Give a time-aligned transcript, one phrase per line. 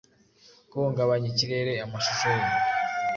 [0.71, 2.45] guhungabanya ikirere; amashusho ye